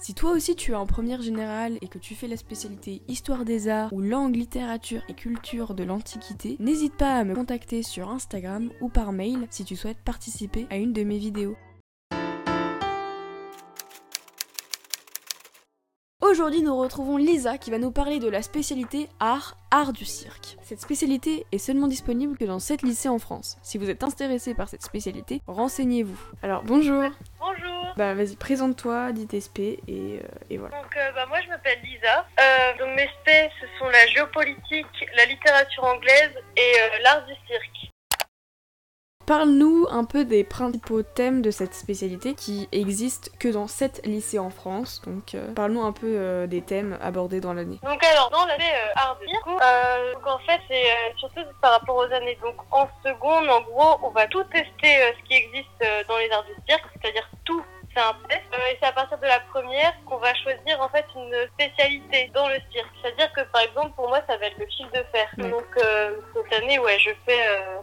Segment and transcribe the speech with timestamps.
[0.00, 3.44] Si toi aussi tu es en première générale et que tu fais la spécialité Histoire
[3.44, 8.08] des Arts ou Langue, Littérature et Culture de l'Antiquité, n'hésite pas à me contacter sur
[8.08, 11.56] Instagram ou par mail si tu souhaites participer à une de mes vidéos.
[16.22, 20.58] Aujourd'hui, nous retrouvons Lisa qui va nous parler de la spécialité art, art du cirque.
[20.62, 23.56] Cette spécialité est seulement disponible que dans 7 lycées en France.
[23.62, 26.20] Si vous êtes intéressé par cette spécialité, renseignez-vous.
[26.42, 27.02] Alors, bonjour.
[27.40, 27.77] Bonjour.
[27.98, 30.20] Bah, vas-y, présente-toi, dis tes et, euh,
[30.50, 30.80] et voilà.
[30.80, 32.24] Donc euh, bah, moi je m'appelle Lisa.
[32.38, 37.90] Euh, donc mes spé ce sont la géopolitique, la littérature anglaise et l'art du cirque.
[39.28, 44.38] Parle-nous un peu des principaux thèmes de cette spécialité qui existent que dans 7 lycées
[44.38, 45.02] en France.
[45.04, 47.78] Donc, euh, parle-nous un peu euh, des thèmes abordés dans l'année.
[47.82, 50.86] Donc alors dans l'année euh, art du cirque, euh, donc en fait c'est
[51.18, 52.38] surtout par rapport aux années.
[52.40, 56.44] Donc en seconde en gros on va tout tester ce qui existe dans les arts
[56.44, 57.62] du cirque, c'est-à-dire tout
[57.98, 58.42] c'est un test.
[58.54, 62.30] Euh, et c'est à partir de la première qu'on va choisir en fait une spécialité
[62.34, 62.90] dans le cirque.
[63.02, 65.28] C'est-à-dire que par exemple pour moi ça va être le fil de fer.
[65.38, 67.80] Donc euh, cette année ouais je fais euh,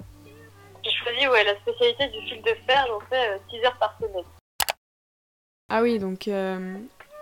[0.84, 4.26] j'ai choisi ouais la spécialité du fil de fer, j'en fais 6 heures par semaine.
[5.70, 6.78] Ah oui, donc euh,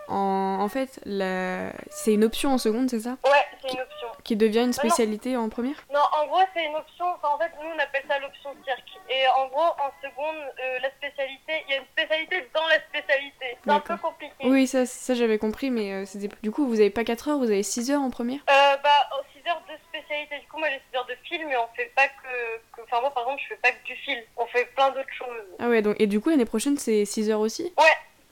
[0.07, 1.71] en, en fait, la...
[1.89, 3.17] c'est une option en seconde, c'est ça?
[3.23, 4.07] Ouais, c'est une option.
[4.23, 5.75] Qui devient une spécialité en première?
[5.93, 7.05] Non, en gros, c'est une option.
[7.15, 8.99] Enfin, en fait, nous, on appelle ça l'option cirque.
[9.09, 12.79] Et en gros, en seconde, euh, la spécialité, il y a une spécialité dans la
[12.87, 13.57] spécialité.
[13.63, 14.33] C'est un peu compliqué.
[14.43, 16.29] Oui, ça, ça j'avais compris, mais euh, c'était...
[16.41, 18.39] du coup, vous avez pas 4 heures, vous avez 6 heures en première?
[18.49, 20.39] Euh, bah, 6 heures de spécialité.
[20.39, 22.57] Du coup, moi, j'ai 6 heures de film, mais on fait pas que.
[22.77, 24.21] que- Enfin, moi, par exemple, je fais pas que du film.
[24.37, 25.45] On fait plein d'autres choses.
[25.59, 27.73] Ah ouais, donc, et du coup, l'année prochaine, c'est 6 heures aussi?
[27.77, 27.83] Ouais,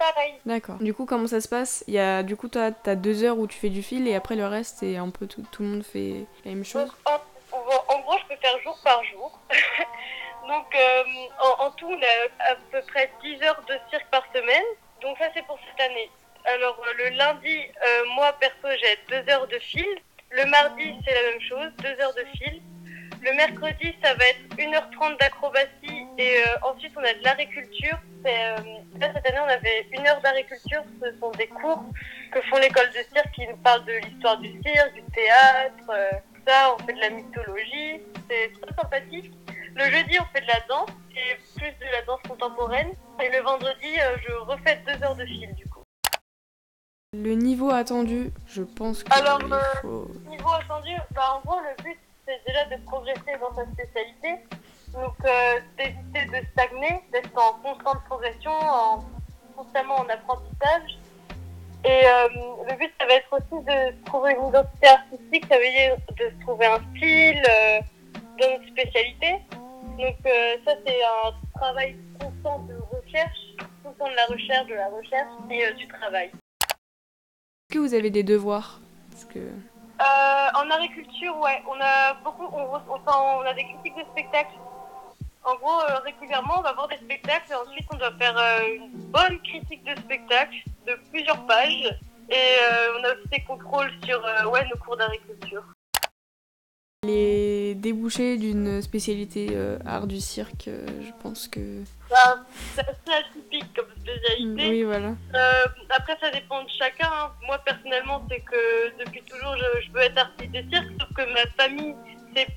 [0.01, 0.33] pareil.
[0.45, 0.77] D'accord.
[0.77, 1.83] Du coup, comment ça se passe?
[1.87, 4.15] Il y a, du coup, toi, t'as 2 heures où tu fais du fil et
[4.15, 6.87] après le reste, c'est un peu tout, tout le monde fait la même chose?
[7.05, 7.19] Donc,
[7.87, 9.39] en, gros, je peux faire jour par jour.
[10.47, 11.03] Donc, euh,
[11.39, 14.63] en, en tout, on a à peu près 10 heures de cirque par semaine.
[15.01, 16.09] Donc, ça, c'est pour cette année.
[16.45, 19.85] Alors, euh, le lundi, euh, moi, perso, j'ai 2 heures de fil.
[20.31, 22.61] Le mardi, c'est la même chose, 2 heures de fil.
[23.21, 26.07] Le mercredi, ça va être 1h30 d'acrobatie.
[26.17, 27.97] Et euh, ensuite, on a de l'agriculture.
[28.23, 28.57] C'est, euh,
[28.99, 30.83] là, cette année, on avait une heure d'agriculture.
[31.01, 31.83] Ce sont des cours
[32.31, 36.11] que font l'école de cirque qui nous parlent de l'histoire du cirque, du théâtre, euh,
[36.33, 36.75] tout ça.
[36.75, 38.01] On fait de la mythologie.
[38.29, 39.31] C'est très sympathique.
[39.75, 42.91] Le jeudi, on fait de la danse et plus de la danse contemporaine.
[43.21, 45.83] Et le vendredi, euh, je refais deux heures de fil du coup.
[47.13, 50.11] Le niveau attendu, je pense que Alors, il euh, faut...
[50.29, 54.45] Niveau attendu, bah, en gros, le but, c'est déjà de progresser dans sa spécialité.
[54.93, 59.03] Donc, euh, d'éviter de stagner, d'être en constante progression, en,
[59.55, 60.97] constamment en apprentissage.
[61.83, 62.27] Et euh,
[62.69, 66.29] le but, ça va être aussi de trouver une identité artistique, ça veut dire de
[66.29, 67.79] se trouver un style euh,
[68.39, 69.39] dans notre spécialité.
[69.97, 73.39] Donc, euh, ça, c'est un travail constant de recherche,
[73.83, 76.31] tout le de la recherche, de la recherche et euh, du travail.
[76.61, 78.79] Est-ce que vous avez des devoirs?
[79.11, 79.39] Parce que...
[80.53, 84.57] En agriculture, ouais, on a beaucoup, on, on a des critiques de spectacles.
[85.43, 88.75] En gros, euh, régulièrement, on va voir des spectacles et ensuite on doit faire euh,
[88.75, 91.97] une bonne critique de spectacle de plusieurs pages.
[92.29, 95.63] Et euh, on a aussi des contrôles sur ouais, nos cours d'agriculture.
[97.03, 99.57] Les débouchés d'une spécialité
[99.87, 101.81] art du cirque, je pense que...
[102.11, 102.37] Bah,
[102.75, 104.69] c'est assez atypique comme spécialité.
[104.69, 105.15] Oui, voilà.
[105.89, 107.09] Après, ça dépend de chacun.
[107.11, 107.31] hein.
[107.47, 111.33] Moi, personnellement, c'est que depuis toujours, je, je veux être artiste de cirque, sauf que
[111.33, 111.95] ma famille,
[112.35, 112.47] c'est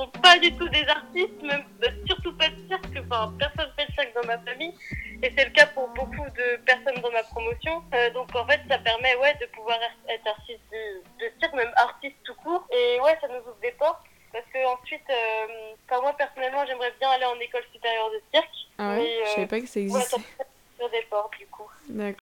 [0.00, 3.04] sont pas du tout des artistes, même bah, surtout pas de cirque.
[3.04, 4.74] Enfin, personne fait le cirque dans ma famille,
[5.22, 7.82] et c'est le cas pour beaucoup de personnes dans ma promotion.
[7.94, 9.78] Euh, donc, en fait, ça permet ouais de pouvoir
[10.08, 12.66] être artiste de, de cirque, même artiste tout court.
[12.72, 14.00] Et ouais, ça nous ouvre des portes.
[14.32, 18.48] Parce que ensuite, euh, enfin, moi personnellement, j'aimerais bien aller en école supérieure de cirque.
[18.78, 18.96] Ah ouais?
[18.98, 20.46] Mais, Je euh, savais pas que ça Ouais, ça existait.
[20.78, 21.68] sur des portes du coup.
[21.88, 22.20] D'accord.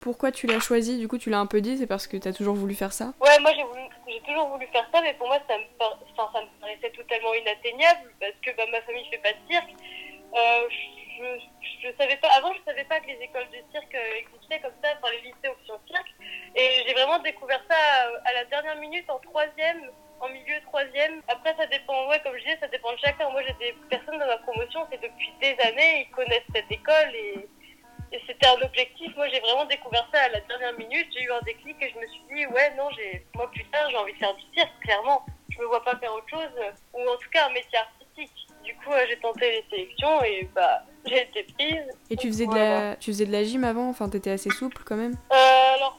[0.00, 0.98] Pourquoi tu l'as choisi?
[0.98, 3.12] Du coup, tu l'as un peu dit, c'est parce que t'as toujours voulu faire ça?
[3.20, 3.81] Ouais, moi j'ai voulu-
[4.12, 7.34] j'ai toujours voulu faire ça, mais pour moi ça me, enfin, ça me paraissait totalement
[7.34, 9.72] inatteignable parce que bah, ma famille fait pas de cirque.
[10.34, 14.20] Euh, je, je, savais pas, avant je savais pas que les écoles de cirque euh,
[14.20, 16.12] existaient comme ça, enfin les lycées option cirque.
[16.54, 21.22] Et j'ai vraiment découvert ça euh, à la dernière minute en troisième, en milieu troisième.
[21.28, 23.28] Après ça dépend, ouais, comme je disais, ça dépend de chacun.
[23.30, 27.14] Moi j'ai des personnes dans ma promotion, c'est depuis des années, ils connaissent cette école
[27.14, 27.48] et
[28.42, 29.14] c'était un objectif.
[29.16, 31.06] Moi, j'ai vraiment découvert ça à la dernière minute.
[31.14, 33.88] J'ai eu un déclic et je me suis dit, ouais, non, j'ai, moi plus tard,
[33.90, 35.24] j'ai envie de faire du cirque, clairement.
[35.50, 38.32] Je me vois pas faire autre chose, euh, ou en tout cas un métier artistique.
[38.64, 41.84] Du coup, euh, j'ai tenté les sélections et bah, j'ai été prise.
[42.10, 43.88] Et tu faisais, de la, tu faisais de la gym avant?
[43.88, 45.14] Enfin, t'étais assez souple quand même?
[45.32, 45.98] Euh, alors,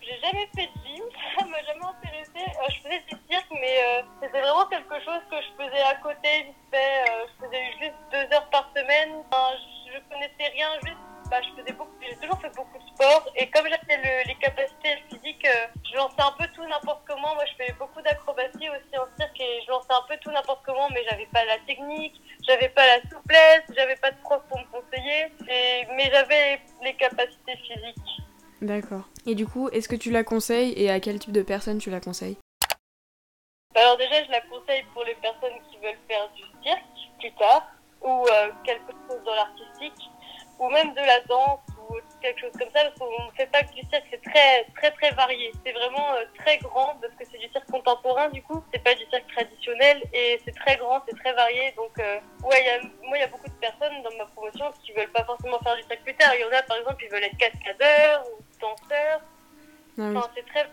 [0.00, 1.04] j'ai jamais fait de gym,
[1.38, 2.30] ça m'a jamais intéressé.
[2.36, 5.94] Euh, je faisais du cirque, mais euh, c'était vraiment quelque chose que je faisais à
[5.96, 7.04] côté, vite fait.
[7.26, 9.14] Je faisais juste deux heures par semaine.
[9.30, 10.98] Enfin, je, je connaissais rien, juste,
[11.30, 13.24] bah, je faisais beaucoup, j'ai toujours fait beaucoup de sport.
[13.36, 17.34] Et comme j'avais le- les capacités physiques, euh, je lançais un peu tout n'importe comment.
[17.34, 20.64] Moi, je faisais beaucoup d'acrobatie aussi en cirque et je lançais un peu tout n'importe
[20.66, 24.58] comment, mais j'avais pas la technique, j'avais pas la souplesse, j'avais pas de prof pour
[24.58, 25.32] me conseiller.
[25.48, 28.22] Et, mais j'avais les capacités physiques.
[28.60, 29.04] D'accord.
[29.26, 31.90] Et du coup, est-ce que tu la conseilles et à quel type de personne tu
[31.90, 32.36] la conseilles?
[33.76, 36.82] Alors déjà, je la conseille pour les personnes qui veulent faire du cirque
[37.20, 37.62] plus tard,
[38.02, 40.10] ou euh, quelque chose dans l'artistique,
[40.60, 43.62] ou même de la danse, ou quelque chose comme ça, parce qu'on ne fait pas
[43.62, 45.50] que du cirque, c'est très très très varié.
[45.64, 48.94] C'est vraiment euh, très grand, parce que c'est du cirque contemporain du coup, c'est pas
[48.94, 51.72] du cirque traditionnel, et c'est très grand, c'est très varié.
[51.76, 52.78] Donc euh, ouais, il y a,
[53.08, 55.76] moi il y a beaucoup de personnes dans ma promotion qui veulent pas forcément faire
[55.76, 56.34] du cirque plus tard.
[56.34, 59.20] Il y en a par exemple, ils veulent être cascadeurs ou danseurs.
[59.98, 60.66] Enfin, c'est très.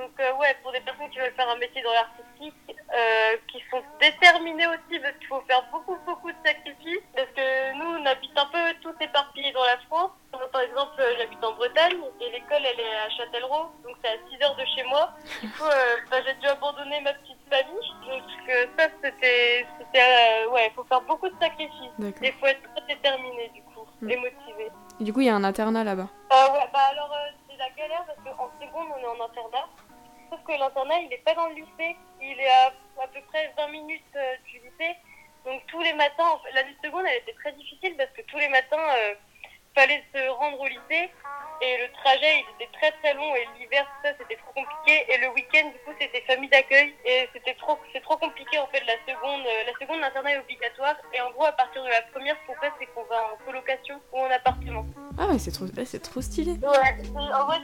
[0.00, 2.54] Donc, euh, ouais, pour des personnes qui veulent faire un métier dans l'artistique,
[2.94, 7.04] euh, qui sont déterminées aussi, parce qu'il faut faire beaucoup, beaucoup de sacrifices.
[7.14, 10.10] Parce que nous, on habite un peu tous éparpillés dans la France.
[10.52, 14.16] Par exemple, euh, j'habite en Bretagne et l'école, elle est à Châtellerault, donc c'est à
[14.30, 15.10] 6 heures de chez moi.
[15.42, 17.92] Du coup, euh, bah, j'ai dû abandonner ma petite famille.
[18.08, 18.22] Donc,
[18.78, 19.66] ça, c'était.
[20.50, 21.92] ouais, il faut faire beaucoup de sacrifices.
[22.22, 23.70] Et il faut être très déterminé, du coup,
[24.00, 24.10] Mm.
[24.10, 24.70] et motivé.
[25.00, 26.08] Et du coup, il y a un internat là-bas.
[26.32, 27.14] Euh, ouais, bah alors
[27.48, 29.68] c'est la galère parce qu'en seconde on est en internat.
[30.30, 32.72] Sauf que l'internat il est pas dans le lycée, il est à
[33.02, 34.96] à peu près 20 minutes euh, du lycée.
[35.44, 38.22] Donc tous les matins, en fait, l'année de seconde elle était très difficile parce que
[38.22, 39.14] tous les matins euh,
[39.74, 41.10] fallait se rendre au lycée
[41.62, 45.04] et le trajet il était très très long et l'hiver tout ça c'était trop compliqué
[45.08, 48.66] et le week-end du coup c'était famille d'accueil et c'était trop c'est trop compliqué en
[48.68, 51.88] fait la seconde euh, la seconde l'internat est obligatoire et en gros à partir de
[51.88, 54.86] la première ce qu'on fait c'est qu'on va en colocation ou en appartement.
[55.18, 56.52] Ah ouais, c'est trop, ouais, c'est trop stylé.
[56.52, 57.59] Ouais, en vrai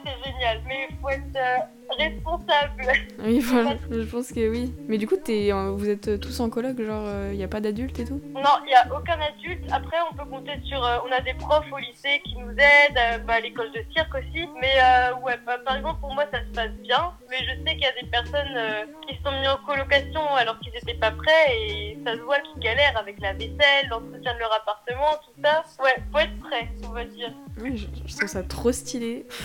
[1.98, 2.92] responsable.
[3.24, 4.72] Oui, voilà, je pense que oui.
[4.88, 7.60] Mais du coup, t'es, en- vous êtes tous en coloc, genre, il y a pas
[7.60, 8.20] d'adultes et tout?
[8.34, 9.64] Non, il n'y a aucun adulte.
[9.72, 10.82] Après, on peut compter sur.
[10.84, 13.82] euh, on a des profs au lycée qui nous aident, euh, bah, à l'école de
[13.94, 14.46] cirque aussi.
[14.60, 17.12] Mais euh, ouais, bah, par exemple, pour moi, ça se passe bien.
[17.30, 20.20] Mais je sais qu'il y a des personnes euh, qui se sont mis en colocation
[20.36, 24.34] alors qu'ils n'étaient pas prêts et ça se voit qu'ils galèrent avec la vaisselle, l'entretien
[24.34, 25.64] de leur appartement, tout ça.
[25.82, 27.32] Ouais, faut être prêt, on va dire.
[27.58, 29.26] Je, je trouve ça trop stylé.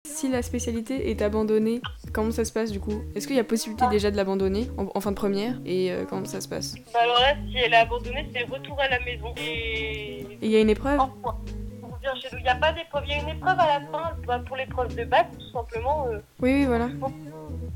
[0.07, 1.81] si la spécialité est abandonnée,
[2.13, 3.03] comment ça se passe du coup?
[3.15, 5.55] Est-ce qu'il y a possibilité déjà de l'abandonner en, en fin de première?
[5.67, 6.77] Et euh, comment ça se passe?
[6.93, 9.35] Bah, alors là, si elle est abandonnée, c'est retour à la maison.
[9.39, 11.01] Et il y a une épreuve?
[11.01, 12.39] On revient chez nous.
[12.39, 13.03] Il n'y a pas d'épreuve.
[13.07, 16.07] Il y a une épreuve à la fin bah, pour l'épreuve de bac, tout simplement.
[16.07, 16.87] euh, Oui, oui, voilà.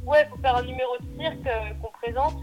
[0.07, 2.35] Ouais, il faut faire un numéro de cirque euh, qu'on présente,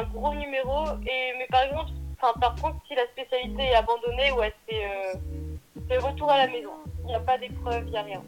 [0.00, 0.84] un gros numéro.
[1.06, 1.90] Et mais par exemple,
[2.20, 4.84] enfin par contre, si la spécialité est abandonnée, ouais, c'est
[5.88, 6.70] c'est retour à la maison.
[7.02, 8.22] Il n'y a pas d'épreuve, il n'y a rien.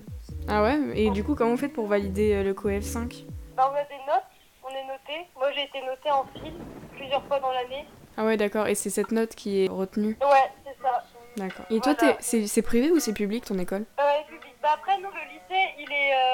[0.49, 3.25] Ah ouais Et du coup, comment vous faites pour valider euh, le COEF 5
[3.57, 4.25] Bah, on a des notes,
[4.65, 5.29] on est noté.
[5.37, 6.53] Moi, j'ai été notée en fil
[6.97, 7.85] plusieurs fois dans l'année.
[8.17, 8.67] Ah ouais, d'accord.
[8.67, 10.17] Et c'est cette note qui est retenue?
[10.21, 11.05] Ouais, c'est ça.
[11.37, 11.67] D'accord.
[11.71, 12.15] Et toi, Voilà.
[12.15, 13.85] t'es- c'est c'est privé ou c'est public ton école?
[14.01, 14.55] Euh, public.
[14.63, 16.28] Bah après, nous, le lycée, il est euh,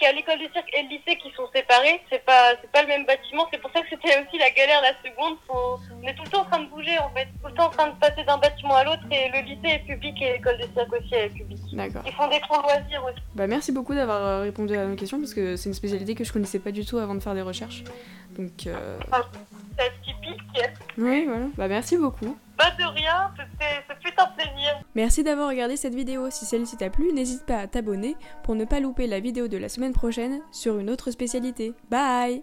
[0.00, 2.00] qu'il y a l'école du cirque et le lycée qui sont séparés.
[2.08, 3.46] C'est pas, c'est pas le même bâtiment.
[3.52, 5.36] C'est pour ça que c'était aussi la galère la seconde.
[5.46, 5.78] Faut...
[6.02, 7.70] On est tout le temps en train de bouger en fait, tout le temps en
[7.70, 9.02] train de passer d'un bâtiment à l'autre.
[9.10, 11.60] Et le lycée est public et l'école du cirque aussi est publique.
[11.74, 12.02] D'accord.
[12.06, 13.20] Ils font des cours loisirs aussi.
[13.34, 16.24] Bah merci beaucoup d'avoir euh, répondu à nos questions parce que c'est une spécialité que
[16.24, 17.84] je connaissais pas du tout avant de faire des recherches.
[18.38, 18.98] Donc euh...
[19.76, 20.40] C'est atypique.
[20.96, 21.46] oui, voilà.
[21.56, 22.36] Bah merci beaucoup.
[22.60, 23.32] Pas de rien.
[24.18, 24.80] Un plaisir.
[24.94, 26.28] Merci d'avoir regardé cette vidéo.
[26.30, 29.56] Si celle-ci t'a plu, n'hésite pas à t'abonner pour ne pas louper la vidéo de
[29.56, 31.72] la semaine prochaine sur une autre spécialité.
[31.90, 32.42] Bye